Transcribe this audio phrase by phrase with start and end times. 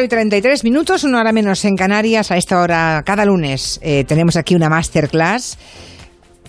[0.00, 2.30] las 4 y 33 minutos, una hora menos en Canarias.
[2.30, 5.58] A esta hora, cada lunes, eh, tenemos aquí una masterclass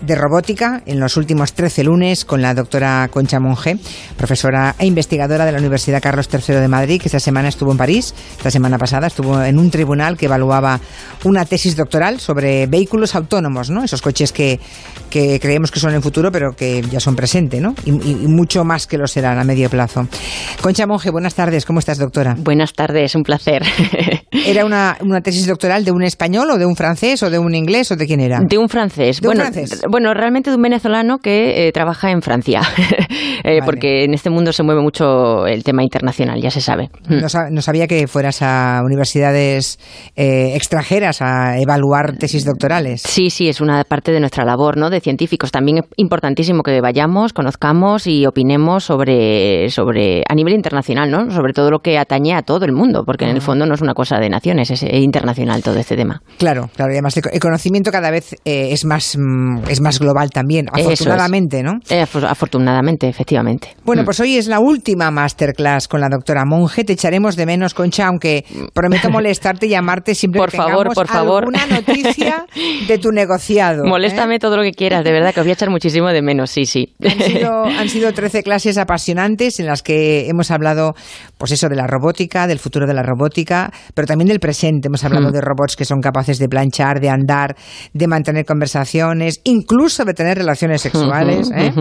[0.02, 3.78] de robótica en los últimos 13 lunes con la doctora Concha Monge,
[4.18, 7.78] profesora e investigadora de la Universidad Carlos III de Madrid, que esta semana estuvo en
[7.78, 10.80] París, esta semana pasada estuvo en un tribunal que evaluaba
[11.24, 13.84] una tesis doctoral sobre vehículos autónomos, ¿no?
[13.84, 14.60] Esos coches que,
[15.10, 17.76] que creemos que son el futuro, pero que ya son presente, ¿no?
[17.86, 20.08] Y, y mucho más que lo serán a medio plazo.
[20.62, 22.36] Concha Monge, buenas tardes, ¿cómo estás, doctora?
[22.38, 23.64] Buenas tardes, un placer.
[24.32, 27.54] ¿Era una, una tesis doctoral de un español o de un francés o de un
[27.54, 28.40] inglés o de quién era?
[28.40, 29.22] De un francés.
[29.22, 29.82] ¿De un bueno, francés?
[29.92, 32.62] Bueno, realmente de un venezolano que eh, trabaja en Francia,
[33.44, 33.62] Eh, Vale.
[33.66, 36.90] porque en este mundo se mueve mucho el tema internacional, ya se sabe.
[37.08, 37.22] Mm.
[37.22, 39.80] No, no sabía que fueras a universidades
[40.16, 43.02] eh, extranjeras a evaluar tesis doctorales.
[43.02, 44.92] Sí, sí, es una parte de nuestra labor, ¿no?
[44.92, 45.52] De científicos.
[45.52, 51.32] También es importantísimo que vayamos, conozcamos y opinemos sobre, sobre a nivel internacional, ¿no?
[51.32, 53.82] Sobre todo lo que atañe a todo el mundo, porque en el fondo no es
[53.82, 56.22] una cosa de naciones, es internacional todo este tema.
[56.38, 60.00] Claro, claro, y además el, co- el conocimiento cada vez es más mm, es más
[60.00, 60.86] global también, es.
[60.86, 61.80] afortunadamente, ¿no?
[61.90, 63.76] Eh, afo- afortunadamente, efectivamente.
[63.84, 64.06] Bueno, Mm.
[64.06, 66.84] pues hoy es la última masterclass con la doctora Monge.
[66.84, 71.08] Te echaremos de menos, Concha, aunque prometo molestarte y llamarte siempre Por que favor, por
[71.08, 71.44] favor.
[71.44, 72.46] alguna noticia
[72.88, 73.84] de tu negociado.
[73.86, 73.90] ¿eh?
[73.90, 76.52] Moléstame todo lo que quieras, de verdad que os voy a echar muchísimo de menos,
[76.52, 76.94] sí, sí.
[77.04, 80.94] Han sido, han sido 13 clases apasionantes en las que hemos hablado,
[81.38, 84.88] pues eso, de la robótica, del futuro de la robótica, pero también del presente.
[84.88, 85.34] Hemos hablado Mm.
[85.34, 87.56] de robots que son capaces de planchar, de andar,
[87.94, 91.50] de mantener conversaciones, incluso de tener relaciones sexuales.
[91.56, 91.72] ¿eh?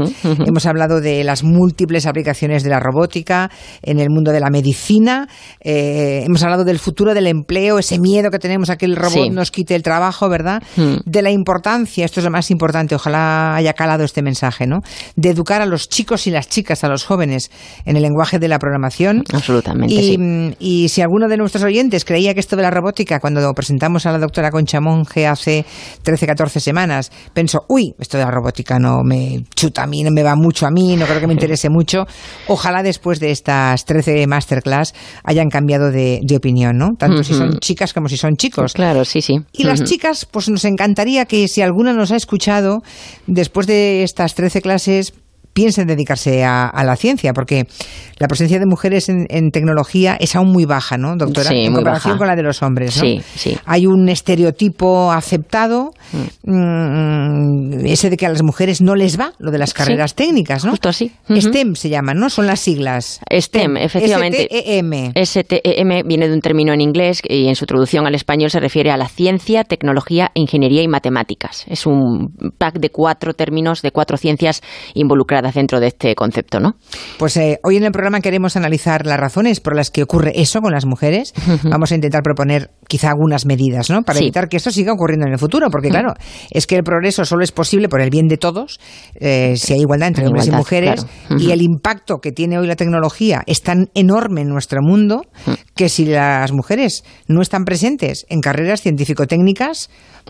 [0.47, 3.51] Hemos hablado de las múltiples aplicaciones de la robótica
[3.83, 5.27] en el mundo de la medicina.
[5.61, 9.11] Eh, hemos hablado del futuro del empleo, ese miedo que tenemos a que el robot
[9.25, 9.31] Sí.
[9.31, 10.63] nos quite el trabajo, ¿verdad?
[11.05, 14.79] De la importancia, esto es lo más importante, ojalá haya calado este mensaje, ¿no?
[15.17, 17.51] De educar a los chicos y las chicas, a los jóvenes,
[17.85, 19.25] en el lenguaje de la programación.
[19.33, 20.57] Absolutamente, Y, sí.
[20.61, 24.13] y si alguno de nuestros oyentes creía que esto de la robótica, cuando presentamos a
[24.13, 25.65] la doctora Concha Monge hace
[26.05, 30.11] 13, 14 semanas, pensó, uy, esto de la robótica no me chuta a mí, no
[30.11, 32.05] me va mucho a mí, no creo que me interese mucho.
[32.49, 34.93] Ojalá después de estas 13 masterclass
[35.23, 36.97] hayan cambiado de, de opinión, ¿no?
[36.99, 38.73] Tanto si son chicas como si son chicos.
[38.73, 39.37] Claro, sí, sí.
[39.53, 42.83] Y las chicas, pues nos encantaría que si alguna nos ha escuchado,
[43.29, 45.15] después de estas 13 clases,
[45.61, 47.67] piensen dedicarse a, a la ciencia, porque
[48.19, 51.51] la presencia de mujeres en, en tecnología es aún muy baja, ¿no, doctora?
[51.51, 52.19] Sí, en muy comparación baja.
[52.19, 53.03] con la de los hombres, ¿no?
[53.03, 53.59] Sí, sí.
[53.67, 55.93] Hay un estereotipo aceptado,
[56.45, 60.65] mm, ese de que a las mujeres no les va, lo de las carreras técnicas,
[60.65, 60.71] ¿no?
[60.71, 61.13] Justo así.
[61.29, 61.43] Ujú.
[61.43, 62.31] STEM se llaman, ¿no?
[62.31, 63.21] Son las siglas.
[63.31, 64.49] STEM, efectivamente.
[64.51, 65.13] S-T-E-M.
[65.23, 68.91] STEM viene de un término en inglés y en su traducción al español se refiere
[68.91, 71.67] a la ciencia, tecnología, ingeniería y matemáticas.
[71.69, 74.63] Es un pack de cuatro términos, de cuatro ciencias
[74.95, 76.75] involucradas dentro de este concepto, ¿no?
[77.19, 80.61] Pues eh, hoy en el programa queremos analizar las razones por las que ocurre eso
[80.61, 81.33] con las mujeres.
[81.65, 84.03] Vamos a intentar proponer quizá algunas medidas, ¿no?
[84.03, 84.25] Para Sí.
[84.25, 85.69] evitar que esto siga ocurriendo en el futuro.
[85.71, 86.15] Porque claro,
[86.51, 88.81] es que el progreso solo es posible por el bien de todos
[89.15, 91.05] eh, si hay igualdad entre hombres y mujeres.
[91.27, 91.41] claro.
[91.43, 95.23] Y el impacto que tiene hoy la tecnología es tan enorme en nuestro mundo
[95.81, 99.89] que si las mujeres no están presentes en carreras científico-técnicas,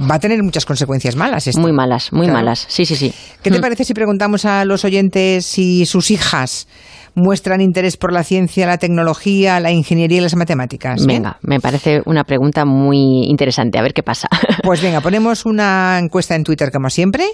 [0.09, 1.49] va a tener muchas consecuencias malas.
[1.49, 1.61] esto.
[1.61, 2.39] Muy malas, muy Claro.
[2.39, 2.67] malas.
[2.69, 3.13] Sí, sí, sí.
[3.43, 3.61] ¿Qué te Mm.
[3.61, 6.69] parece si preguntamos a los oyentes si sus hijas
[7.15, 11.03] muestran interés por la ciencia, la tecnología, la ingeniería y las matemáticas?
[11.03, 11.05] ¿eh?
[11.07, 13.79] Venga, me parece una pregunta muy interesante.
[13.79, 14.29] A ver qué pasa.
[14.63, 17.25] Pues venga, ponemos una encuesta en Twitter como siempre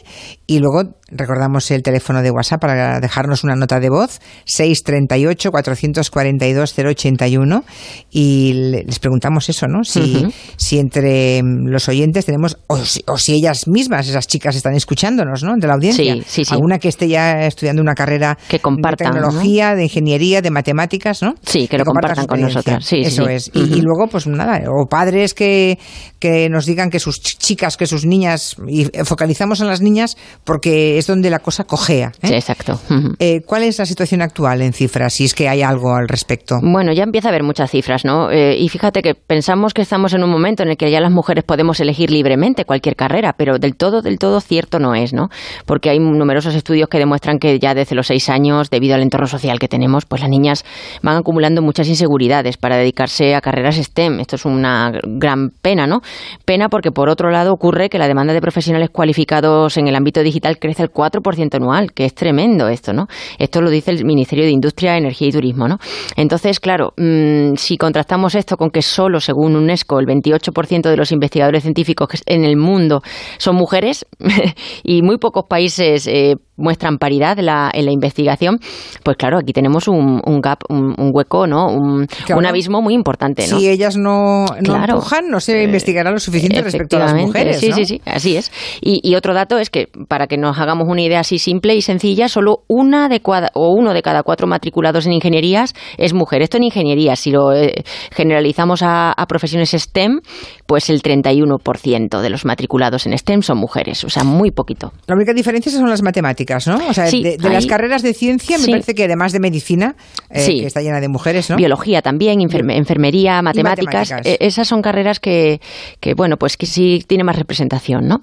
[0.46, 6.74] y luego recordamos el teléfono de WhatsApp para dejarnos una nota de voz 638 442
[6.78, 7.64] 081
[8.10, 9.82] y le- les preguntamos eso, ¿no?
[9.84, 10.26] Si,
[10.56, 14.74] si entre mm, los oyentes tenemos o si, o si ellas mismas, esas chicas están
[14.74, 15.54] escuchándonos, ¿no?
[15.56, 16.14] De la audiencia.
[16.14, 16.54] Sí, sí, sí.
[16.54, 21.22] Alguna que esté ya estudiando una carrera Que compartan, de tecnología, de ingeniería, de matemáticas,
[21.22, 21.34] ¿no?
[21.42, 22.84] Sí, que lo compartan compartan con nosotras.
[22.84, 23.32] Sí, Eso sí.
[23.32, 23.50] es.
[23.54, 25.78] Y, luego, pues nada, o padres que,
[26.18, 30.16] que nos digan que sus ch- chicas, que sus niñas, y focalizamos en las niñas
[30.44, 32.12] porque es donde la cosa cojea.
[32.22, 32.28] ¿eh?
[32.28, 32.78] Sí, exacto.
[33.18, 35.14] Eh, ¿Cuál es la situación actual en cifras?
[35.14, 36.56] Si es que hay algo al respecto.
[36.62, 38.30] Bueno, ya empieza a haber muchas cifras, ¿no?
[38.30, 41.12] Eh, y fíjate que pensamos que estamos en un momento en el que ya las
[41.12, 45.28] mujeres podemos elegir libremente cualquier carrera, pero del todo, del todo cierto no es, ¿no?
[45.64, 49.26] Porque hay numerosos estudios que demuestran que ya desde los seis años, debido al entorno
[49.26, 50.64] social que tenemos, pues las niñas
[51.02, 54.20] van acumulando muchas inseguridades para dedicarse a carreras STEM.
[54.20, 56.00] Esto es una gran pena, ¿no?
[56.44, 60.22] Pena porque, por otro lado, ocurre que la demanda de profesionales cualificados en el ámbito
[60.22, 63.06] digital crece al 4% anual, que es tremendo esto, ¿no?
[63.38, 65.78] Esto lo dice el Ministerio de Industria, Energía y Turismo, ¿no?
[66.16, 71.12] Entonces, claro, mm, si contrastamos esto con que solo, según UNESCO, el 28% de los
[71.12, 73.02] investigadores científicos en el mundo
[73.38, 74.06] son mujeres
[74.82, 78.58] y muy pocos países eh, muestran paridad en la, en la investigación,
[79.02, 81.68] pues claro, aquí tenemos un, gap, un, hueco, ¿no?
[81.68, 82.06] Un,
[82.46, 83.58] abismo muy importante, ¿no?
[83.58, 87.72] Si ellas no, no empujan, no se investigará lo suficiente respecto a las mujeres, Sí,
[87.72, 88.52] sí, sí, así es.
[88.80, 92.28] Y, otro dato es que, para que nos hagamos una idea así simple y sencilla,
[92.28, 93.20] solo una de
[93.54, 96.42] o uno de cada cuatro matriculados en ingenierías es mujer.
[96.42, 100.20] Esto en ingeniería, si lo eh, generalizamos a, profesiones STEM,
[100.66, 104.92] pues el 31% de los matriculados en STEM son mujeres, o sea, muy poquito.
[105.06, 106.78] La única diferencia son las matemáticas, ¿no?
[106.88, 109.96] O sea, de, las carreras de ciencia, me parece que además de medicina,
[110.30, 111.56] eh, que está llena de mujeres, ¿no?
[111.56, 115.60] Biología también, enfermería, matemáticas, eh, esas son carreras que,
[116.00, 118.18] que, bueno, pues que sí tiene más representación, ¿no?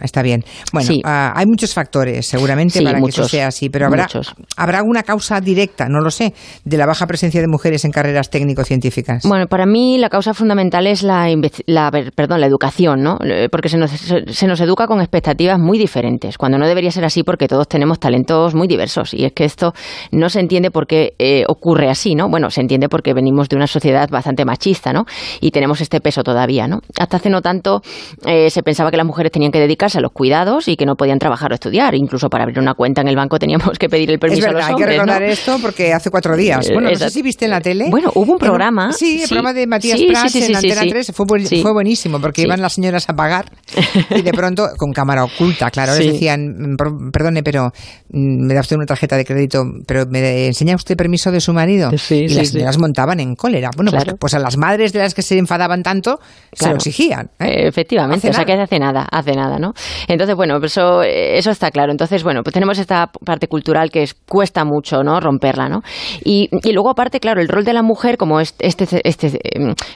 [0.00, 0.44] Está bien.
[0.72, 4.08] Bueno, ah, hay muchos factores, seguramente, para que eso sea así, pero habrá,
[4.56, 6.34] habrá una causa directa, no lo sé,
[6.64, 9.24] de la baja presencia de mujeres en carreras técnico-científicas.
[9.24, 11.28] Bueno, para mí la causa fundamental es la,
[11.66, 13.18] la, perdón, la educación, ¿no?
[13.50, 17.22] Porque se nos, se nos educa con expectativas muy diferentes, cuando no debería ser así
[17.22, 19.72] porque todos tenemos talentos muy diversos y es que esto
[20.12, 22.28] no se entiende por qué eh, ocurre así, ¿no?
[22.28, 25.04] Bueno, se entiende porque venimos de una sociedad bastante machista, ¿no?
[25.40, 26.80] Y tenemos este peso todavía, ¿no?
[26.98, 27.82] Hasta hace no tanto
[28.26, 30.96] eh, se pensaba que las mujeres tenían que dedicarse a los cuidados y que no
[30.96, 34.10] podían trabajar o estudiar, incluso para abrir una cuenta en el banco teníamos que pedir
[34.10, 36.70] el permiso a los hombres, hay que recordar esto porque hace cuatro días.
[36.72, 37.86] Bueno, no sé si viste en la tele.
[37.90, 38.92] Bueno, hubo un programa.
[38.92, 41.26] sí, el programa de Matías Prats en Antena 3 fue,
[41.62, 43.50] fue buenísimo porque iban las señoras a pagar
[44.10, 46.76] y de pronto, con cámara oculta, claro, les decían,
[47.12, 47.72] perdone, pero
[48.10, 51.52] mm, me da usted una tarjeta de crédito, pero ¿me enseña usted permiso de su
[51.52, 51.90] marido?
[52.10, 53.70] y las señoras montaban en cólera.
[53.76, 56.18] Bueno, pues, pues, a las madres de las que se enfadaban tanto
[56.52, 57.30] se lo exigían.
[57.38, 57.66] ¿eh?
[57.68, 59.72] Efectivamente, o sea que hace nada, hace nada, ¿no?
[60.08, 61.92] Entonces, bueno, pues eso, eso está claro.
[61.92, 65.20] Entonces, bueno, pues tenemos esta parte cultural que cuesta mucho, ¿no?
[65.20, 65.82] Romperla, ¿no?
[66.24, 69.38] Y, y, luego, aparte, claro, el rol de la mujer, como este, este, este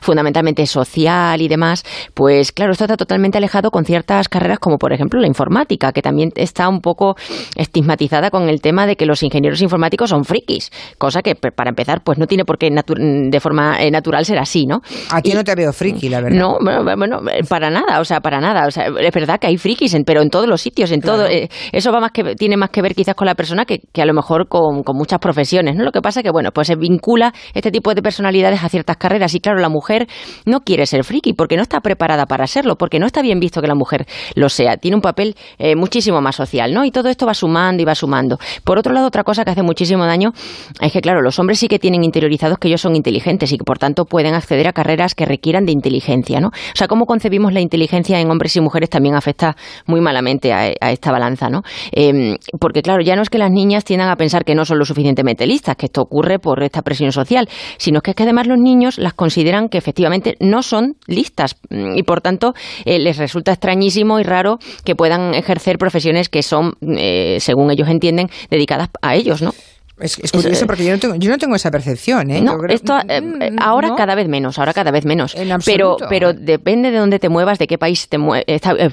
[0.00, 1.84] fundamentalmente social y demás,
[2.14, 6.02] pues claro, esto está totalmente alejado con ciertas carreras como, por ejemplo, la informática, que
[6.02, 7.16] también está un poco
[7.56, 12.02] estigmatizada con el tema de que los ingenieros informáticos son frikis, cosa que, para empezar,
[12.02, 14.80] pues no tiene por qué de forma eh, natural ser así, ¿no?
[15.10, 16.38] Aquí no te veo friki, la verdad.
[16.38, 18.66] No, bueno, para nada, o sea, para nada.
[18.66, 21.26] O sea, es verdad que hay frikis, pero en todos los sitios, en todo.
[21.26, 24.02] Eh, eso va más que tiene más que ver quizás con la persona que, que
[24.02, 25.84] a lo mejor con, con, muchas profesiones, ¿no?
[25.84, 28.96] Lo que pasa es que, bueno, pues se vincula este tipo de personalidades a ciertas
[28.96, 30.06] carreras y, claro, la mujer
[30.44, 33.60] no quiere ser friki porque no está preparada para serlo, porque no está bien visto
[33.60, 34.76] que la mujer lo sea.
[34.76, 36.84] Tiene un papel eh, muchísimo más social, ¿no?
[36.84, 38.38] Y todo esto va sumando y va sumando.
[38.64, 40.32] Por otro lado, otra cosa que hace muchísimo daño
[40.80, 43.64] es que, claro, los hombres sí que tienen interiorizados que ellos son inteligentes y que,
[43.64, 46.48] por tanto, pueden acceder a carreras que requieran de inteligencia, ¿no?
[46.48, 50.90] O sea, cómo concebimos la inteligencia en hombres y mujeres también afecta muy malamente a,
[50.90, 51.62] esta balanza, ¿no?
[51.92, 54.78] Em, porque, claro, ya no es que las niñas tiendan a pensar que no son
[54.78, 57.48] lo suficientemente listas, que esto ocurre por esta presión social,
[57.78, 61.96] sino que es que además los niños las consideran que efectivamente no son listas mm,
[61.96, 62.54] y, por tanto,
[62.84, 67.88] eh, les resulta extrañísimo y raro que puedan ejercer profesiones que son, eh, según ellos
[67.88, 69.52] entienden, dedicadas a ellos, ¿no?
[70.00, 72.30] Es, curioso porque yo no, tengo, yo no tengo esa percepción.
[72.30, 72.40] ¿eh?
[72.40, 75.36] No, esto eh, mm, eh, ahora cada vez menos, ahora cada vez menos.
[75.64, 78.44] pero, pero depende de dónde te muevas, de qué país te muevas.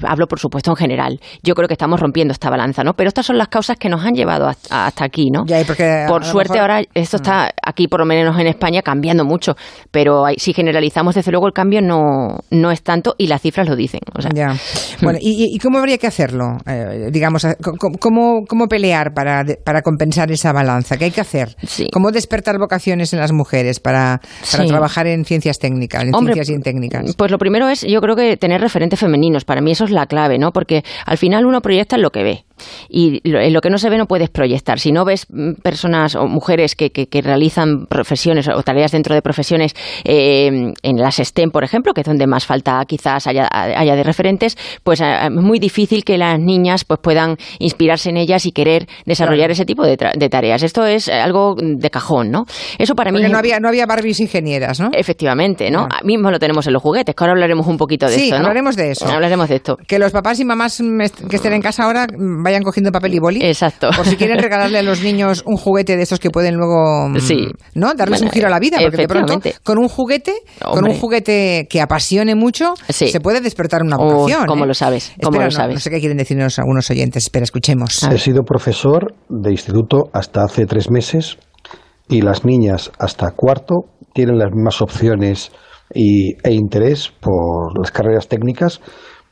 [0.02, 1.20] hablo, por supuesto, en general.
[1.42, 2.94] Yo creo que estamos rompiendo esta balanza, ¿no?
[2.94, 5.44] Pero estas son las causas que nos han llevado hasta, aquí, ¿no?
[6.08, 7.68] por suerte ahora esto está mm.
[7.68, 9.54] aquí, por lo menos en España, cambiando mucho.
[9.90, 13.76] Pero si generalizamos, desde luego, el cambio no, no es tanto y las cifras lo
[13.76, 14.00] dicen.
[14.34, 14.54] ya.
[15.00, 16.58] Bueno, ¿y, cómo habría que hacerlo?
[17.10, 17.46] digamos,
[18.00, 20.97] ¿cómo, ¿cómo pelear para, para compensar esa balanza?
[20.98, 21.56] ¿Qué hay que hacer?
[21.92, 24.20] ¿Cómo despertar vocaciones en las mujeres para,
[24.66, 27.14] trabajar en ciencias técnicas, en ciencias y técnicas?
[27.16, 29.44] Pues lo primero es, yo creo que tener referentes femeninos.
[29.44, 30.52] Para mí eso es la clave, ¿no?
[30.52, 32.44] Porque al final uno proyecta lo que ve
[32.88, 34.78] y lo, que no se ve no puedes proyectar.
[34.78, 39.22] Si no ves mm, personas o mujeres que, que, realizan profesiones o tareas dentro de
[39.22, 39.74] profesiones
[40.04, 44.02] eh, en las STEM, por ejemplo, que es donde más falta quizás haya, haya de
[44.02, 48.52] referentes, pues eh, es muy difícil que las niñas pues puedan inspirarse en ellas y
[48.52, 50.62] querer desarrollar ese tipo de, de, tareas.
[50.62, 52.44] Esto es algo de cajón, ¿no?
[52.78, 53.20] Eso para mí...
[53.20, 54.90] no había, no había Barbies ingenieras, ¿no?
[54.92, 55.88] Efectivamente, ¿no?
[56.04, 58.76] Mismo lo tenemos en los juguetes, que ahora hablaremos un poquito de esto, Sí, hablaremos
[58.76, 59.06] de eso.
[59.06, 59.76] Hablaremos de esto.
[59.86, 60.82] Que los papás y mamás
[61.28, 62.06] que estén en casa ahora
[62.48, 63.40] vayan cogiendo papel y boli.
[63.42, 63.90] Exacto.
[63.94, 67.18] Por si quieren regalarle a los niños un juguete de esos que pueden luego mm,
[67.18, 67.48] sí.
[67.74, 67.94] ¿no?
[67.94, 68.78] darles un giro a la vida.
[68.80, 73.82] Porque de pronto, con un juguete, con un juguete que apasione mucho, se puede despertar
[73.82, 74.46] una vocación.
[74.46, 74.68] ¿Cómo ¿eh?
[74.68, 75.12] lo sabes?
[75.22, 75.74] ¿Cómo lo sabes?
[75.74, 77.24] No, sé qué quieren decirnos algunos oyentes.
[77.24, 78.02] Espera, escuchemos.
[78.02, 81.38] He sido profesor de instituto hasta hace tres meses
[82.08, 85.52] y las niñas hasta cuarto tienen las mismas opciones
[85.94, 88.80] y, e interés por las carreras técnicas,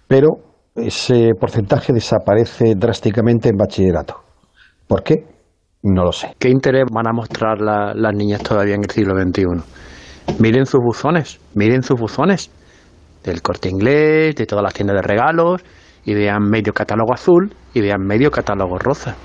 [0.08, 0.46] pero
[0.76, 4.16] ese porcentaje desaparece drásticamente en bachillerato.
[4.87, 5.14] ¿Por qué?
[5.83, 6.35] No lo sé.
[6.38, 9.45] ¿Qué interés van a mostrar las niñas todavía en el siglo XXI?
[10.40, 12.50] Miren sus buzones, miren sus buzones
[13.23, 15.62] del corte inglés, de todas las tiendas de regalos,
[16.04, 19.16] y vean medio catálogo azul y vean medio catálogo rosa.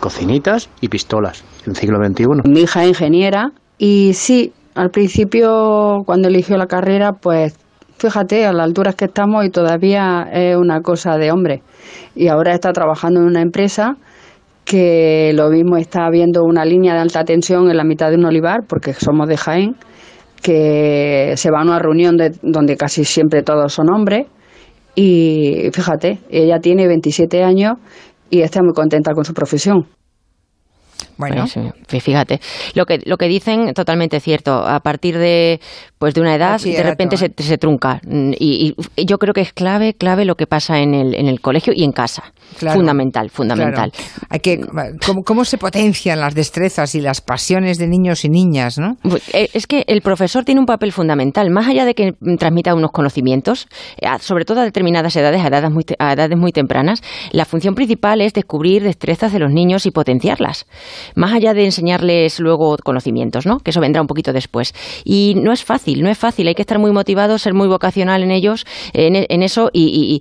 [0.00, 2.48] cocinitas y pistolas en siglo XXI.
[2.48, 7.56] Mi hija es ingeniera y sí, al principio cuando eligió la carrera, pues
[7.98, 11.62] fíjate a las alturas que estamos y todavía es una cosa de hombre.
[12.14, 13.96] Y ahora está trabajando en una empresa
[14.64, 18.26] que lo mismo está viendo una línea de alta tensión en la mitad de un
[18.26, 19.76] olivar, porque somos de Jaén,
[20.42, 24.26] que se va a una reunión de, donde casi siempre todos son hombres.
[24.94, 27.74] Y fíjate, ella tiene 27 años
[28.30, 29.86] y está muy contenta con su profesión.
[31.16, 31.44] Bueno,
[31.88, 32.40] pues fíjate,
[32.74, 34.52] lo que lo que dicen totalmente cierto.
[34.52, 35.60] A partir de
[35.98, 38.74] pues de una edad de repente se, se, trunca mm, y,
[39.06, 41.84] yo creo que es clave clave lo que pasa en el en el colegio y
[41.84, 42.32] en casa.
[42.56, 43.92] fundamental, fundamental.
[44.28, 44.60] Hay que
[45.24, 48.96] ¿cómo, se potencian las destrezas y las pasiones de niños y niñas, ¿no?
[49.32, 52.90] Eh, es que el profesor tiene un papel fundamental, más allá de que transmita unos
[52.90, 53.66] conocimientos,
[54.00, 57.02] eh, sobre todo a determinadas edades, a edades muy a edades muy tempranas,
[57.32, 60.66] la función principal es descubrir destrezas de los niños y potenciarlas
[61.14, 63.58] más allá de enseñarles luego conocimientos, ¿no?
[63.58, 64.74] Que eso vendrá un poquito después.
[65.04, 68.22] Y no es fácil, no es fácil, hay que estar muy motivado, ser muy vocacional
[68.22, 70.20] en ellos, en, eso y,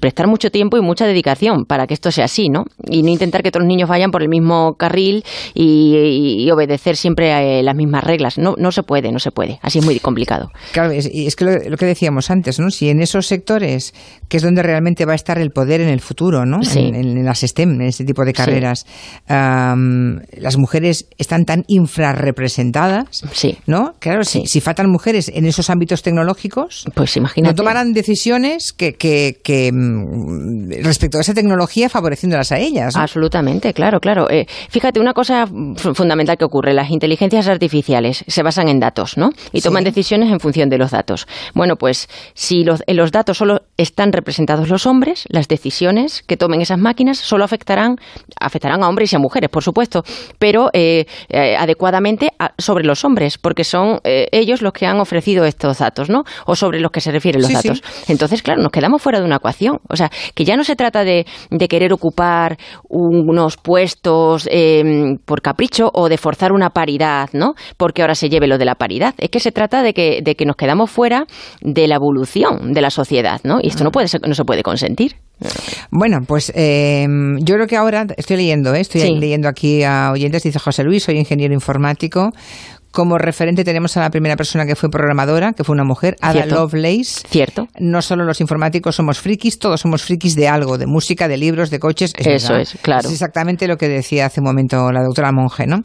[0.00, 2.64] prestar mucho tiempo y mucha dedicación para que esto sea así, ¿no?
[2.88, 7.32] Y no intentar que todos los niños vayan por el mismo carril y, obedecer siempre
[7.32, 8.38] a eh, las mismas reglas.
[8.38, 9.58] No, no se puede, no se puede.
[9.62, 10.50] Así es muy complicado.
[10.72, 12.70] Claro, es, es que lo, que decíamos antes, ¿no?
[12.70, 13.94] Si en esos sectores,
[14.28, 16.60] que es donde realmente va a estar el poder en el futuro, ¿no?
[16.74, 18.86] En, las STEM, en ese tipo de carreras,
[19.28, 23.58] las mujeres están tan infrarrepresentadas, sí.
[23.66, 23.94] ¿no?
[23.98, 27.52] Claro, Si, si, faltan mujeres en esos ámbitos tecnológicos, pues imagínate.
[27.52, 32.96] no tomarán decisiones que, que, mm, respecto a esa tecnología favoreciéndolas a ellas.
[32.96, 34.30] Absolutamente, claro, claro.
[34.30, 35.46] Eh, fíjate, una cosa
[35.94, 39.30] fundamental que ocurre, las inteligencias artificiales se basan en datos, ¿no?
[39.52, 41.26] Y toman decisiones en función de los datos.
[41.54, 46.36] Bueno, pues si los, en los datos solo están representados los hombres, las decisiones que
[46.36, 47.96] tomen esas máquinas solo afectarán,
[48.40, 50.04] afectarán a hombres y a mujeres, por supuesto,
[50.38, 55.44] pero eh, eh, adecuadamente sobre los hombres, porque son eh, ellos los que han ofrecido
[55.44, 56.24] estos datos, ¿no?
[56.46, 57.82] O sobre los que se refieren los datos.
[58.08, 59.78] Entonces, claro, nos quedamos fuera de una ecuación.
[59.88, 61.26] O sea, que ya no se trata de,
[61.68, 62.56] querer ocupar
[62.88, 64.48] unos puestos
[65.26, 67.54] por capricho o de forzar una paridad, ¿no?
[67.76, 69.14] Porque ahora se lleve lo de la paridad.
[69.18, 71.26] Es que se trata de que, de que nos quedamos fuera
[71.60, 73.58] de la evolución de la sociedad, ¿no?
[73.62, 75.16] Y esto no, puede no se puede consentir.
[75.90, 77.06] Bueno, pues eh,
[77.40, 78.80] yo creo que ahora estoy leyendo, ¿eh?
[78.80, 82.32] estoy leyendo aquí a oyentes, dice José Luis, soy ingeniero informático,
[82.90, 86.46] como referente tenemos a la primera persona que fue programadora, que fue una mujer, Ada
[86.46, 87.22] Lovelace.
[87.28, 87.68] Cierto.
[87.78, 91.70] No solo los informáticos somos frikis, todos somos frikis de algo, de música, de libros,
[91.70, 92.12] de coches.
[92.16, 93.06] Eso es, claro.
[93.08, 95.82] Es exactamente lo que decía hace un momento la doctora Monge, ¿no?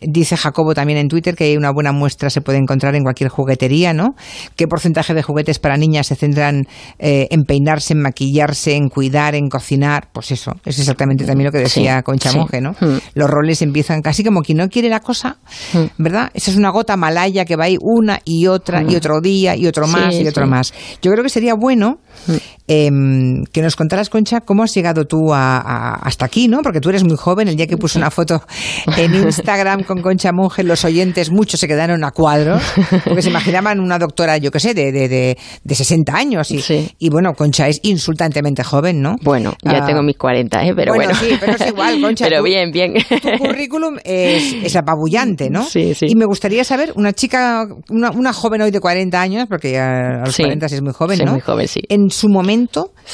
[0.00, 3.30] dice Jacobo también en Twitter que hay una buena muestra se puede encontrar en cualquier
[3.30, 4.14] juguetería, ¿no?
[4.56, 6.66] ¿Qué porcentaje de juguetes para niñas se centran
[6.98, 10.08] eh, en peinarse, en maquillarse, en cuidar, en cocinar?
[10.12, 12.74] Pues eso, es exactamente también lo que decía Concha Monge, ¿no?
[13.14, 15.38] Los roles empiezan casi como quien no quiere la cosa.
[15.98, 16.30] ¿Verdad?
[16.34, 18.96] Esa es una gota malaya que va ahí una y otra y mm.
[18.96, 20.72] otro día y otro más y otro más.
[21.02, 21.98] Yo creo que sería bueno
[22.72, 26.62] em, que nos contaras, Concha, cómo has llegado tú hasta aquí, ¿no?
[26.62, 27.48] Porque tú eres muy joven.
[27.48, 28.42] El día que puse una foto
[28.96, 32.62] en Instagram con Concha Monge, los oyentes, muchos se quedaron a cuadros,
[33.04, 36.50] porque se imaginaban una doctora, yo qué sé, de, de, de, 60 años.
[36.50, 36.62] Y,
[36.98, 39.16] y, bueno, Concha es insultantemente joven, ¿no?
[39.22, 40.72] Bueno, ya ah, tengo mis 40, ¿eh?
[40.74, 41.14] Pero bueno.
[41.14, 42.26] sí, pero es igual, Concha.
[42.26, 42.94] pero bien, bien.
[42.94, 45.64] Tu currículum es, es apabullante, ¿no?
[45.64, 46.06] Sí, sí.
[46.08, 50.22] Y me gustaría saber, una chica, una, una joven hoy de 40 años, porque ya
[50.22, 51.32] a los 40 sí es muy joven, ¿no?
[51.32, 51.80] muy joven, sí.
[51.88, 52.61] En su momento,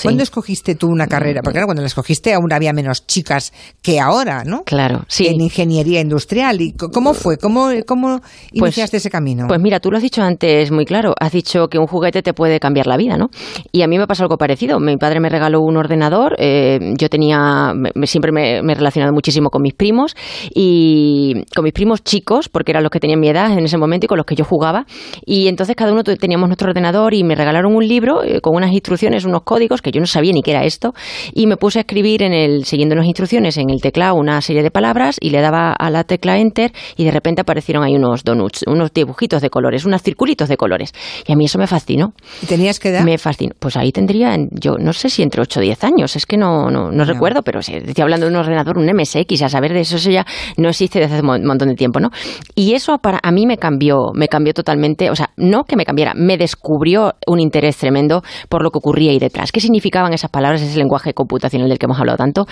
[0.03, 1.41] ¿cuándo escogiste tú una carrera?
[1.43, 3.53] Porque claro, cuando la escogiste aún había menos chicas
[3.83, 4.63] que ahora, ¿no?
[4.65, 5.27] Claro, sí.
[5.27, 6.61] En ingeniería industrial.
[6.61, 7.37] ¿Y cómo fue?
[7.39, 9.47] ¿Cómo, cómo pues, iniciaste ese camino?
[9.49, 11.15] Pues mira, tú lo has dicho antes muy claro.
[11.19, 13.29] Has dicho que un juguete te puede cambiar la vida, ¿no?
[13.73, 14.81] Y a mí me pasó algo parecido.
[14.81, 16.37] Mi padre me regaló un ordenador.
[16.39, 17.73] Eh, yo tenía,
[18.05, 20.15] siempre me, me he relacionado muchísimo con mis primos
[20.55, 24.07] y con mis primos chicos, porque eran los que tenían mi edad en ese momento
[24.07, 24.87] y con los que yo jugaba.
[25.25, 28.73] Y entonces cada uno teníamos nuestro ordenador y me regalaron un libro eh, con unas
[28.73, 30.95] instrucciones, unos códigos que yo no sabía ni qué era esto.
[31.33, 34.63] Y me puse a escribir en el, siguiendo las instrucciones en el teclado una serie
[34.63, 38.25] de palabras y le daba a la tecla Enter y de repente aparecieron ahí unos
[38.25, 40.93] donuts, unos dibujitos de colores, unos circulitos de colores.
[41.27, 42.13] Y a mí eso me fascinó.
[42.43, 43.05] ¿Y tenías que dar?
[43.05, 43.55] Me fascinó.
[43.59, 46.71] Pues ahí tendría, yo no sé si entre 8 o 10 años, es que no,
[46.71, 50.11] no, recuerdo, pero estoy hablando de un ordenador, un MSX, a saber de eso, eso
[50.11, 51.89] ya no existe desde hace un montón de tiempo.
[51.89, 52.11] tiempo, ¿no?
[52.55, 55.85] Y eso para a mí me cambió, me cambió totalmente, o sea, no que me
[55.85, 59.53] cambiara, me descubrió un interés tremendo por lo que ocurría detrás.
[59.53, 62.47] ¿Qué significaban esas palabras, ese lenguaje computacional del que hemos hablado tanto?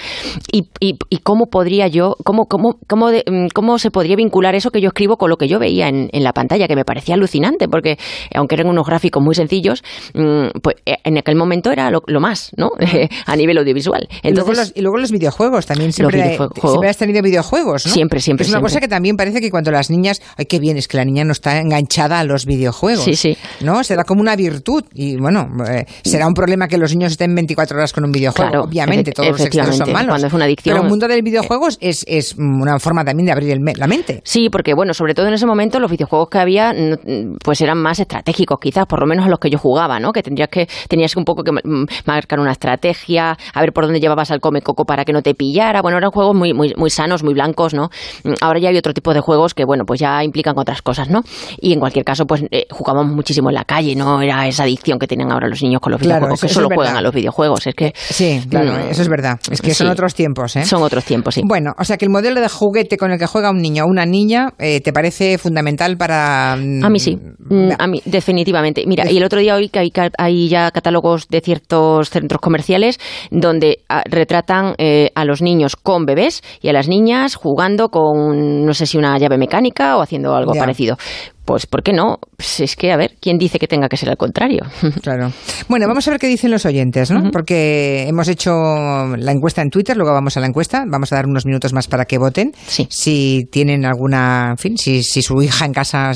[0.53, 4.71] Y, y, y cómo podría yo, cómo, cómo, cómo, mm, cómo se podría vincular eso
[4.71, 7.15] que yo escribo con lo que yo veía en, en la pantalla, que me parecía
[7.15, 7.99] alucinante, porque
[8.35, 9.83] aunque eran unos gráficos muy sencillos,
[10.15, 12.71] mm, pues eh, en aquel momento era lo, lo más, ¿no?
[13.27, 14.09] a nivel audiovisual.
[14.23, 17.87] Entonces, y, luego los, y luego los videojuegos también siempre, videojuegos, siempre has tenido videojuegos,
[17.87, 17.93] ¿no?
[17.93, 18.45] Siempre, siempre.
[18.45, 18.73] Es una siempre.
[18.73, 21.25] cosa que también parece que cuando las niñas, ay, qué bien, es que la niña
[21.25, 23.05] no está enganchada a los videojuegos.
[23.05, 23.37] Sí, sí.
[23.61, 23.85] ¿No?
[23.85, 24.85] Será como una virtud.
[24.95, 28.51] Y bueno, eh, será un problema que los niños estén 24 horas con un videojuego.
[28.51, 30.09] Claro, Obviamente, todos los excesos son malos.
[30.09, 30.75] Cuando es una adicción.
[30.75, 34.23] Pero el mundo del videojuego es, es una forma también de abrir el, la mente.
[34.25, 36.75] Sí, porque bueno, sobre todo en ese momento los videojuegos que había,
[37.45, 40.13] pues eran más estratégicos, quizás, por lo menos a los que yo jugaba, ¿no?
[40.13, 41.53] Que tendrías que, tenías un poco que
[42.05, 45.35] marcar una estrategia, a ver por dónde llevabas al come coco para que no te
[45.35, 45.83] pillara.
[45.83, 47.91] Bueno, eran juegos muy, muy, muy sanos, muy blancos, ¿no?
[48.41, 51.23] Ahora ya hay otro tipo de juegos que, bueno, pues ya implican otras cosas, ¿no?
[51.61, 54.99] Y en cualquier caso, pues eh, jugábamos muchísimo en la calle, no era esa adicción
[54.99, 57.01] que tienen ahora los niños con los claro, videojuegos, eso, que solo es juegan a
[57.03, 57.67] los videojuegos.
[57.67, 59.39] Es que, sí, claro, mmm, eso es verdad.
[59.51, 60.65] Es que sí, son otros tiempos, ¿eh?
[60.65, 61.43] Son otros tiempos, sí.
[61.45, 63.89] Bueno, o sea que el modelo de juguete con el que juega un niño o
[63.89, 66.53] una niña eh, te parece fundamental para.
[66.53, 68.85] A mí sí, mm, a mí definitivamente.
[68.87, 72.99] Mira, y el otro día oí que hay, hay ya catálogos de ciertos centros comerciales
[73.31, 78.65] donde a, retratan eh, a los niños con bebés y a las niñas jugando con,
[78.65, 80.61] no sé si una llave mecánica o haciendo algo Ya.
[80.61, 80.97] parecido.
[81.47, 82.19] Pues, ¿por qué no?
[82.37, 84.63] Pues es que, a ver, ¿quién dice que tenga que ser al contrario?
[85.03, 85.31] Claro.
[85.69, 87.21] Bueno, vamos a ver qué dicen los oyentes, ¿no?
[87.21, 87.31] Uh -huh.
[87.31, 88.51] Porque hemos hecho
[89.17, 91.87] la encuesta en Twitter, luego vamos a la encuesta, vamos a dar unos minutos más
[91.87, 92.53] para que voten.
[92.67, 92.89] Sí.
[92.91, 96.13] Si tienen alguna, en fin, si, si su hija en casa,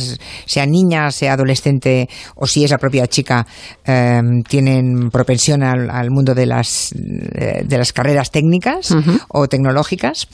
[0.47, 3.47] sea niña, sea adolescente, o si es la propia chica,
[3.87, 9.21] eh, tienen propensión al, al, mundo de las, de las carreras técnicas uh -huh.
[9.29, 10.27] o tecnológicas.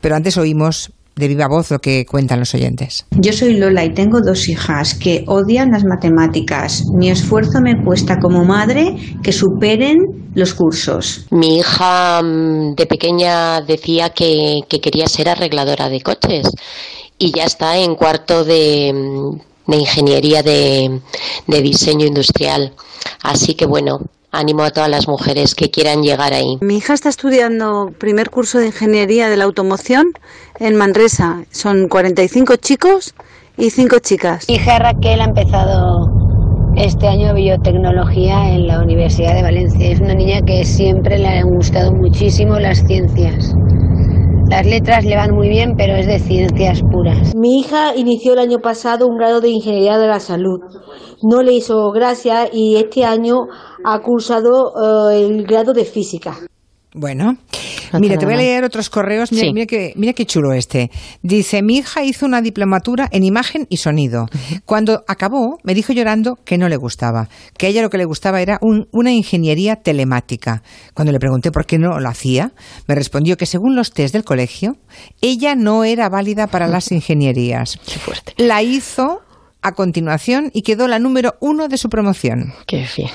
[0.00, 3.04] Pero antes oímos de viva voz lo que cuentan los oyentes.
[3.10, 6.84] Yo soy Lola y tengo dos hijas que odian las matemáticas.
[6.94, 11.26] Mi esfuerzo me cuesta como madre que superen los cursos.
[11.30, 16.48] Mi hija mm, de pequeña decía que, que quería ser arregladora de coches
[17.18, 21.00] y ya está en cuarto de, mm, de ingeniería de,
[21.46, 22.72] de diseño industrial.
[23.22, 24.00] Así que bueno,
[24.34, 26.56] Animo a todas las mujeres que quieran llegar ahí.
[26.62, 30.12] Mi hija está estudiando primer curso de ingeniería de la automoción
[30.58, 31.44] en Manresa.
[31.50, 33.14] Son 45 chicos
[33.58, 34.48] y 5 chicas.
[34.48, 36.08] Mi hija Raquel ha empezado
[36.76, 39.90] este año biotecnología en la Universidad de Valencia.
[39.90, 43.52] Es una niña que siempre le han gustado muchísimo las ciencias.
[44.48, 47.34] Las letras le van muy bien, pero es de ciencias puras.
[47.34, 50.60] Mi hija inició el año pasado un grado de Ingeniería de la Salud.
[51.22, 53.46] No le hizo gracia y este año
[53.84, 56.36] ha cursado uh, el grado de Física.
[56.94, 57.38] Bueno,
[57.92, 59.32] no mira, te voy a leer otros correos.
[59.32, 59.52] Mira, sí.
[59.54, 60.90] mira, que, mira qué chulo este.
[61.22, 64.26] Dice, mi hija hizo una diplomatura en imagen y sonido.
[64.66, 68.04] Cuando acabó, me dijo llorando que no le gustaba, que a ella lo que le
[68.04, 70.62] gustaba era un, una ingeniería telemática.
[70.92, 72.52] Cuando le pregunté por qué no lo hacía,
[72.86, 74.76] me respondió que según los test del colegio,
[75.22, 77.78] ella no era válida para las ingenierías.
[77.86, 78.34] Qué fuerte.
[78.36, 79.20] La hizo
[79.62, 82.52] a continuación y quedó la número uno de su promoción.
[82.66, 83.10] Qué bien.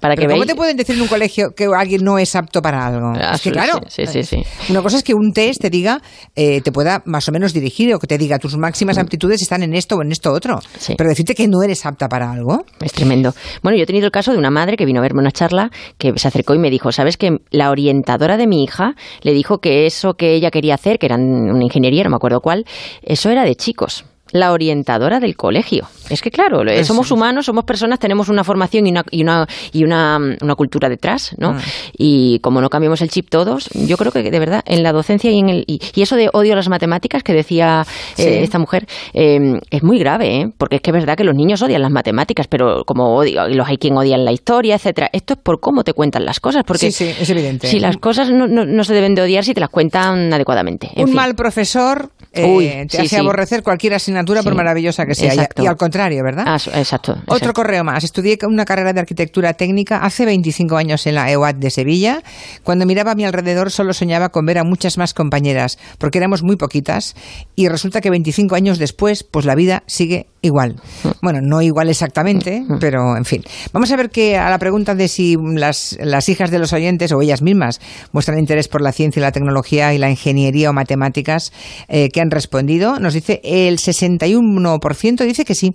[0.00, 0.46] Para que ¿Cómo veáis...
[0.46, 3.12] te pueden decir en un colegio que alguien no es apto para algo?
[3.14, 3.80] Ah, es que claro.
[3.88, 6.00] Sí, sí, sí, Una cosa es que un test te diga,
[6.34, 9.62] eh, te pueda más o menos dirigir o que te diga tus máximas aptitudes están
[9.62, 10.58] en esto o en esto otro.
[10.96, 12.64] Pero decirte que no eres apta para algo.
[12.80, 13.34] Es tremendo.
[13.62, 15.70] Bueno, yo he tenido el caso de una madre que vino a verme una charla
[15.98, 19.58] que se acercó y me dijo, ¿sabes que la orientadora de mi hija le dijo
[19.58, 22.64] que eso que ella quería hacer, que era una ingeniería, no me acuerdo cuál,
[23.02, 24.04] eso era de chicos?
[24.32, 25.86] La orientadora del colegio.
[26.08, 26.84] Es que claro, Eso.
[26.84, 30.88] somos humanos, somos personas, tenemos una formación y una, y una, y una, una cultura
[30.88, 31.50] detrás, ¿no?
[31.50, 31.60] Ah.
[31.96, 35.30] Y como no cambiamos el chip todos, yo creo que de verdad en la docencia
[35.30, 37.84] y en el y, y eso de odio a las matemáticas que decía
[38.16, 38.22] sí.
[38.22, 40.52] eh, esta mujer eh, es muy grave, ¿eh?
[40.58, 43.54] porque es que es verdad que los niños odian las matemáticas, pero como odio, y
[43.54, 45.10] los hay quien odian la historia, etcétera.
[45.12, 47.68] Esto es por cómo te cuentan las cosas, porque sí, sí, es evidente.
[47.68, 50.90] Si las cosas no, no, no, se deben de odiar si te las cuentan adecuadamente.
[50.94, 51.16] En Un fin.
[51.16, 54.44] mal profesor Uy, te sí, hace aborrecer cualquier asignatura sí.
[54.44, 55.32] por maravillosa que sea.
[55.32, 55.62] Exacto.
[55.64, 56.44] Y, al contrario, ¿verdad?
[56.46, 58.04] Ah, exacto, exacto, Otro correo más.
[58.04, 62.22] Estudié una carrera de arquitectura técnica hace 25 años en la EUAT de Sevilla.
[62.62, 66.42] Cuando miraba a mi alrededor solo soñaba con ver a muchas más compañeras, porque éramos
[66.42, 67.16] muy poquitas.
[67.56, 70.76] Y resulta que 25 años después, pues la vida sigue igual.
[71.22, 73.42] Bueno, no igual exactamente, pero en fin.
[73.72, 77.12] Vamos a ver que a la pregunta de si las, las hijas de los oyentes
[77.12, 77.80] o ellas mismas
[78.12, 81.52] muestran interés por la ciencia y la tecnología y la ingeniería o matemáticas,
[81.88, 85.74] eh, que han respondido, nos dice el 61% dice que sí.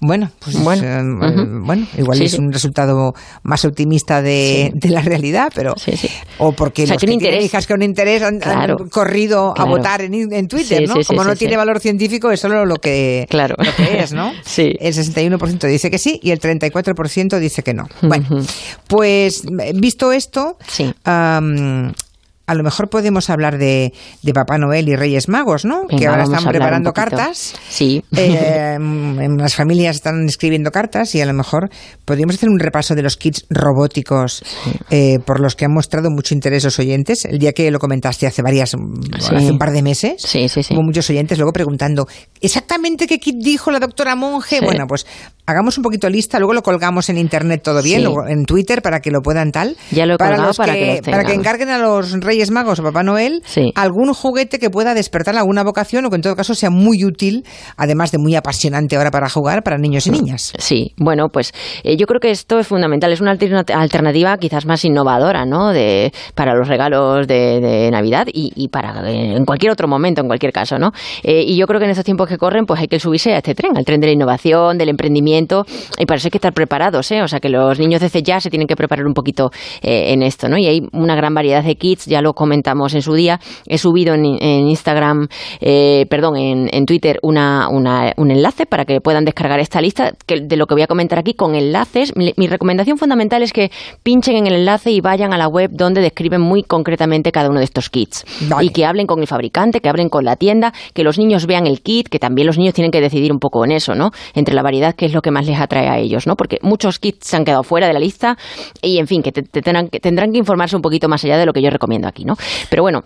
[0.00, 5.74] Bueno, pues bueno, eh, bueno igual es un resultado más optimista de, la realidad, pero
[6.38, 8.40] o porque los que tienen hijas con interés han,
[8.90, 10.96] corrido a votar en, Twitter, ¿no?
[11.06, 13.56] Como no tiene valor científico, es solo lo que, claro.
[13.58, 14.32] lo que es, ¿no?
[14.44, 14.74] Sí.
[14.80, 17.88] El 61% dice que sí y el 34% dice que no.
[18.02, 18.26] Bueno,
[18.88, 20.56] pues visto esto,
[22.50, 25.86] a lo mejor podemos hablar de, de, Papá Noel y Reyes Magos, ¿no?
[25.86, 27.54] que ahora están preparando cartas.
[27.68, 28.02] Sí.
[28.16, 31.70] Eh, en las familias están escribiendo cartas y a lo mejor
[32.04, 34.42] podríamos hacer un repaso de los kits robóticos
[34.90, 37.24] eh, por los que han mostrado mucho interés los oyentes.
[37.24, 40.82] El día que lo comentaste hace varias, hace un par de meses, sí, sí, hubo
[40.82, 42.08] muchos oyentes luego preguntando
[42.40, 44.60] exactamente qué kit dijo la doctora Monge.
[44.60, 45.06] Bueno, pues
[45.50, 49.00] hagamos un poquito lista, luego lo colgamos en internet todo bien, luego en Twitter para
[49.00, 49.76] que lo puedan tal.
[49.90, 52.82] Ya lo he para, los para, que, para que encarguen a los Reyes Magos o
[52.82, 53.42] Papá Noel
[53.74, 57.44] algún juguete que pueda despertar alguna vocación o que en todo caso sea muy útil,
[57.76, 60.52] además de muy apasionante ahora para jugar para niños y niñas.
[60.58, 61.52] Sí, bueno, pues
[61.84, 65.72] eh, yo creo que esto es fundamental, es una alternativa quizás más innovadora, ¿no?
[65.72, 70.52] De, para los regalos de, Navidad y, para eh, en cualquier otro momento, en cualquier
[70.52, 70.92] caso, ¿no?
[71.22, 73.38] Eh, y yo creo que en estos tiempos que corren, pues hay que subirse a
[73.38, 75.39] este tren, al tren de la innovación, del emprendimiento
[75.98, 77.22] y para eso hay que estar preparados, ¿eh?
[77.22, 79.50] O sea que los niños desde ya se tienen que preparar un poquito
[79.82, 80.58] eh, en esto, ¿no?
[80.58, 83.40] Y hay una gran variedad de kits, ya lo comentamos en su día.
[83.66, 85.28] He subido en, Instagram,
[85.60, 90.56] eh, perdón, en, Twitter una, un enlace para que puedan descargar esta lista que, de
[90.56, 92.12] lo que voy a comentar aquí con enlaces.
[92.16, 93.70] Mi, recomendación fundamental es que
[94.02, 97.58] pinchen en el enlace y vayan a la web donde describen muy concretamente cada uno
[97.58, 98.24] de estos kits.
[98.60, 101.66] Y que hablen con el fabricante, que hablen con la tienda, que los niños vean
[101.66, 104.10] el kit, que también los niños tienen que decidir un poco en eso, ¿no?
[104.34, 106.36] Entre la variedad, que es lo que más les atrae a ellos, ¿no?
[106.36, 108.36] Porque muchos kits se han quedado fuera de la lista
[108.82, 111.52] y, en fin, que, tendrán, que tendrán que informarse un poquito más allá de lo
[111.52, 112.36] que yo recomiendo aquí, ¿no?
[112.68, 113.04] Pero bueno,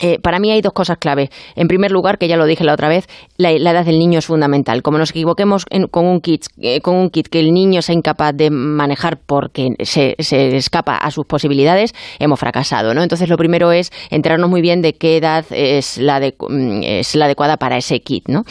[0.00, 1.30] eh, para mí hay dos cosas clave.
[1.56, 3.06] En primer lugar, que ya lo dije la otra vez,
[3.36, 4.82] la, edad del niño es fundamental.
[4.82, 8.34] Como nos equivoquemos con, un kit, eh, con un kit que el niño sea incapaz
[8.34, 12.94] de manejar porque se, escapa a sus posibilidades, hemos fracasado.
[12.94, 13.02] ¿no?
[13.02, 17.26] Entonces, lo primero es enterarnos muy bien de qué edad es la, mm, es la
[17.26, 18.28] adecuada para ese kit.
[18.28, 18.44] ¿no?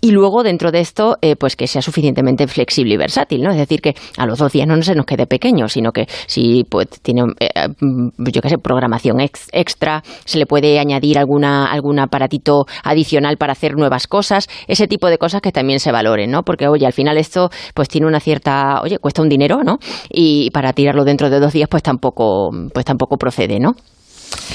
[0.00, 3.42] Y luego, dentro de esto, eh, pues que sea suficientemente flexible y versátil.
[3.42, 3.50] ¿no?
[3.50, 6.64] Es decir, que a los dos días no se nos quede pequeño, sino que si
[6.68, 11.98] pues, tiene, mm, yo qué sé, programación extra, se le puede añadir añadir alguna, algún
[11.98, 16.42] aparatito adicional para hacer nuevas cosas, ese tipo de cosas que también se valoren, ¿no?
[16.42, 19.78] Porque, oye, al final esto pues tiene una cierta, oye, cuesta un dinero, ¿no?
[20.10, 23.74] Y para tirarlo dentro de dos días pues tampoco, pues tampoco procede, ¿no?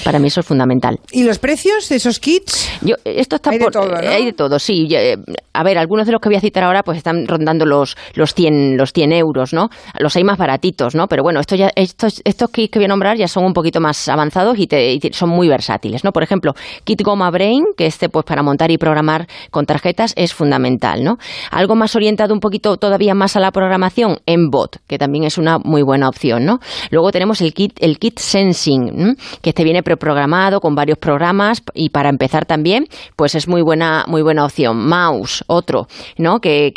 [0.03, 0.99] Para mí eso es fundamental.
[1.11, 2.69] ¿Y los precios de esos kits?
[2.81, 4.87] Yo, esto está hay de todo, Hay de todo, sí.
[4.91, 5.17] Eh,
[5.53, 8.33] a ver, algunos de los que voy a citar ahora pues están rondando los, los,
[8.33, 9.69] 100, los 100 euros, ¿no?
[9.99, 11.07] Los hay más baratitos, ¿no?
[11.07, 13.79] Pero bueno, esto ya, estos, estos kits que voy a nombrar ya son un poquito
[13.79, 14.67] más avanzados y,
[15.11, 16.11] son muy versátiles, ¿no?
[16.11, 20.33] Por ejemplo, Kit Goma Brain, que este pues para montar y programar con tarjetas es
[20.33, 21.17] fundamental, ¿no?
[21.51, 25.37] Algo más orientado un poquito todavía más a la programación, en bot, que también es
[25.37, 26.59] una muy buena opción, ¿no?
[26.91, 31.89] Luego tenemos el kit, el kit Sensing, que este viene preprogramado con varios programas y
[31.89, 34.87] para empezar también, pues es muy buena, muy buena opción.
[34.87, 36.39] Mouse, otro, ¿no?
[36.39, 36.71] Que,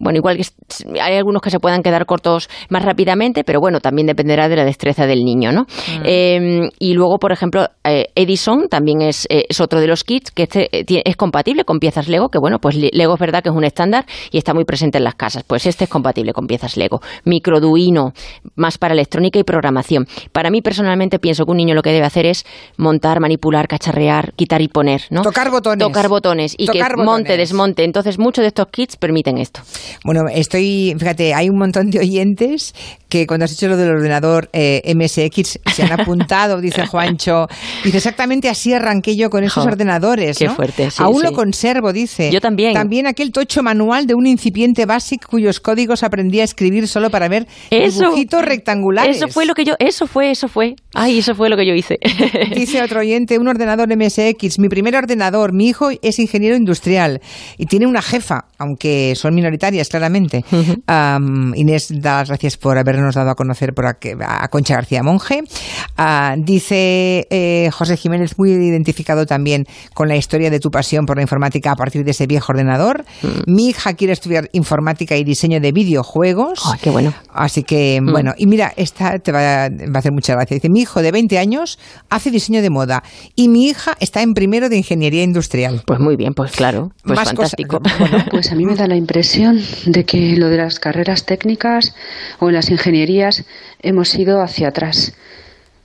[0.00, 0.44] bueno, igual que
[1.00, 4.64] hay algunos que se puedan quedar cortos más rápidamente, pero bueno, también dependerá de la
[4.64, 5.62] destreza del niño, ¿no?
[5.62, 6.02] Mm.
[6.04, 10.30] Em, y luego, por ejemplo, eh, Edison también es, eh, es, otro de los kits
[10.30, 13.48] que este, eh, es compatible con piezas Lego, que bueno, pues Lego es verdad que
[13.48, 16.46] es un estándar y está muy presente en las casas, pues este es compatible con
[16.46, 17.00] piezas Lego.
[17.24, 18.12] Microduino,
[18.54, 20.06] más para electrónica y programación.
[20.32, 22.44] Para mí personalmente pienso que un niño lo que debe hacer es
[22.76, 25.22] montar, manipular, cacharrear, quitar y poner, ¿no?
[25.22, 25.86] Tocar botones.
[25.86, 27.84] Tocar botones y que monte, desmonte.
[27.84, 29.60] Entonces, muchos de estos kits permiten esto.
[30.04, 32.74] Bueno, estoy, fíjate, hay un montón de oyentes
[33.10, 37.46] que cuando has hecho lo del ordenador eh, MSX se han apuntado, dice Juancho.
[37.84, 40.38] Dice, exactamente así arranqué yo con esos ordenadores.
[40.38, 42.30] Qué fuerte, sí, Aún lo conservo, dice.
[42.30, 42.72] Yo también.
[42.72, 47.28] También aquel tocho manual de un incipiente básico cuyos códigos aprendí a escribir solo para
[47.28, 49.16] ver eso, dibujitos rectangulares.
[49.16, 50.76] Eso fue lo que yo, eso fue, eso fue.
[50.94, 51.98] Ay, eso fue lo que yo hice.
[52.54, 57.20] Dice otro oyente, un ordenador MSX, mi primer ordenador, mi hijo es ingeniero industrial
[57.58, 60.44] y tiene una jefa, aunque son minoritarias claramente.
[61.54, 65.42] Inés, da las gracias por habernos dado a conocer por a, Concha García Monge.
[65.96, 71.16] Ah, dice eh, José Jiménez, muy identificado también con la historia de tu pasión por
[71.16, 73.04] la informática a partir de ese viejo ordenador.
[73.22, 73.52] Mm.
[73.52, 76.62] Mi hija quiere estudiar informática y diseño de videojuegos.
[76.82, 77.12] qué bueno.
[77.32, 78.10] Así que, mm.
[78.10, 80.54] bueno, y mira, esta te va, va a hacer mucha gracia.
[80.54, 83.02] Dice, mi hijo de 20 años hace diseño de moda
[83.34, 85.82] y mi hija está en primero de ingeniería industrial.
[85.86, 87.80] Pues muy bien, pues claro, pues fantástico.
[88.30, 91.94] pues a mí me da la impresión de que lo de las carreras técnicas
[92.38, 92.89] o en las ingenierías
[93.82, 95.14] hemos ido hacia atrás.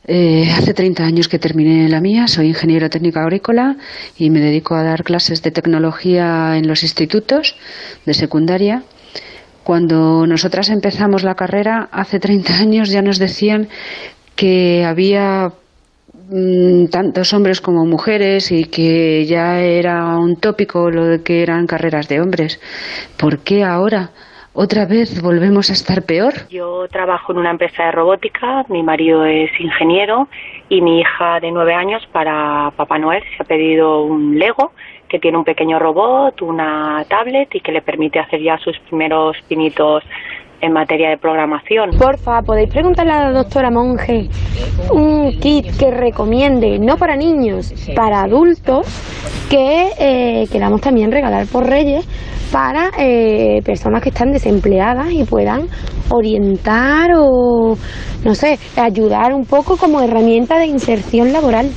[0.07, 3.77] Eh, hace 30 años que terminé la mía, soy ingeniero técnico agrícola
[4.17, 7.55] y me dedico a dar clases de tecnología en los institutos
[8.05, 8.83] de secundaria.
[9.63, 13.67] Cuando nosotras empezamos la carrera, hace 30 años ya nos decían
[14.35, 15.53] que había
[16.29, 21.65] mm, tantos hombres como mujeres y que ya era un tópico lo de que eran
[21.65, 22.59] carreras de hombres.
[23.17, 24.11] ¿Por qué ahora?
[24.57, 26.33] ¿Otra vez volvemos a estar peor?
[26.49, 30.29] Yo trabajo en una empresa de robótica, mi marido es ingeniero
[30.69, 34.71] y mi hija de nueve años para Papá Noel se ha pedido un Lego
[35.09, 39.35] que tiene un pequeño robot, una tablet y que le permite hacer ya sus primeros
[39.49, 40.05] pinitos
[40.65, 41.91] en materia de programación.
[41.97, 44.29] Porfa, podéis preguntarle a la doctora Monge
[44.91, 48.87] un kit que recomiende, no para niños, para adultos,
[49.49, 52.07] que eh, queramos también regalar por Reyes
[52.51, 55.67] para eh, personas que están desempleadas y puedan
[56.09, 57.75] orientar o,
[58.23, 61.69] no sé, ayudar un poco como herramienta de inserción laboral.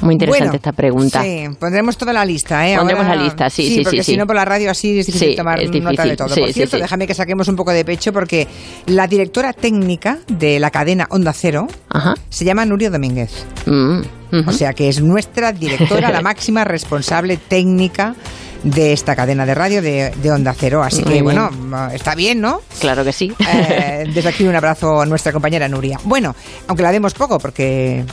[0.00, 1.22] Muy interesante esta pregunta.
[1.22, 2.76] Sí, pondremos toda la lista, ¿eh?
[2.76, 3.82] Pondremos Ahora- la lista, sí, sí, sí.
[3.84, 4.12] porque sí.
[4.12, 6.28] si no por la radio así es difícil Sí, tomar es nota de todo.
[6.28, 8.46] Sí, por cierto, déjame que saquemos un poco de pecho porque
[8.86, 11.66] la directora técnica de la cadena Onda Cero
[12.28, 13.44] se llama Nuria Domínguez.
[13.66, 14.00] Mm,
[14.46, 18.14] O sea que es nuestra directora, la máxima responsable técnica
[18.62, 20.82] de esta cadena de radio de, de Onda Cero.
[20.82, 21.50] Así que, bueno,
[21.92, 22.60] está bien, ¿no?
[22.78, 23.32] Claro que sí.
[23.48, 25.98] Eh, desde aquí un abrazo a nuestra compañera Nuria.
[26.04, 26.34] Bueno,
[26.68, 28.04] aunque la vemos poco porque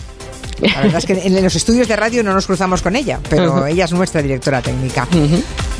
[0.61, 3.65] la verdad es que en los estudios de radio no nos cruzamos con ella, pero
[3.65, 5.07] ella es nuestra directora técnica.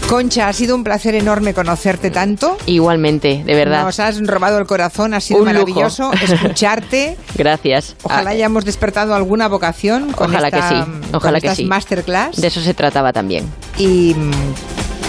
[0.08, 2.58] Concha, ha sido un placer enorme conocerte tanto.
[2.66, 3.84] Igualmente, de verdad.
[3.84, 5.54] Nos has robado el corazón, ha sido Un lujo.
[5.60, 7.18] maravilloso escucharte.
[7.36, 7.96] Gracias.
[8.04, 10.82] Ojalá Ah, hayamos despertado alguna vocación con Ojalá esta, que sí.
[11.12, 11.66] con Ojalá que estas sí.
[11.66, 12.38] masterclass.
[12.38, 13.46] De eso se trataba también.
[13.78, 14.16] Y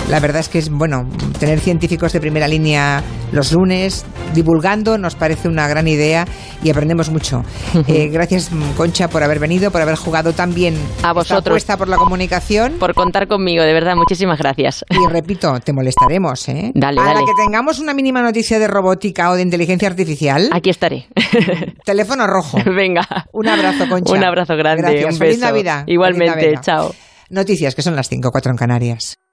[0.09, 5.15] la verdad es que es bueno tener científicos de primera línea los lunes divulgando nos
[5.15, 6.27] parece una gran idea
[6.63, 7.43] y aprendemos mucho.
[7.89, 11.47] Eh, gracias Concha por haber venido, por haber jugado tan bien A esta vosotros.
[11.47, 12.75] apuesta por la comunicación.
[12.79, 14.85] Por contar conmigo, de verdad, muchísimas gracias.
[14.91, 16.73] Y repito, te molestaremos, ¿eh?
[16.75, 17.27] Dale, A la dale.
[17.27, 20.51] que tengamos una mínima noticia de robótica o de inteligencia artificial.
[20.53, 21.07] Aquí estaré.
[21.85, 22.59] Teléfono rojo.
[22.67, 23.07] Venga.
[23.33, 24.13] Un abrazo, Concha.
[24.15, 24.83] Un abrazo grande.
[24.83, 25.13] Gracias.
[25.15, 25.39] un Feliz.
[25.39, 25.85] Navidad.
[25.87, 26.63] Igualmente, Feliz Navidad.
[26.63, 26.95] chao.
[27.31, 29.28] Noticias que son las 5, 4 en Canarias.